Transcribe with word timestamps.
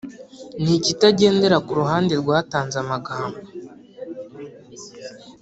ni 0.61 0.71
ikitagendera 0.77 1.57
ku 1.65 1.71
ruhande 1.79 2.13
rwatanze 2.21 2.77
amagambo 2.83 3.39